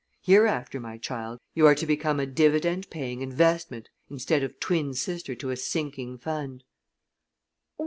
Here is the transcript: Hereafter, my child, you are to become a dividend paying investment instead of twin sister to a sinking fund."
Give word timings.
Hereafter, 0.23 0.79
my 0.79 0.97
child, 0.97 1.37
you 1.53 1.67
are 1.67 1.75
to 1.75 1.85
become 1.85 2.19
a 2.19 2.25
dividend 2.25 2.89
paying 2.89 3.21
investment 3.21 3.87
instead 4.09 4.41
of 4.41 4.59
twin 4.59 4.95
sister 4.95 5.35
to 5.35 5.51
a 5.51 5.55
sinking 5.55 6.17
fund." 6.17 6.63